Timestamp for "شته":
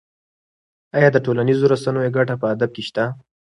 2.89-3.03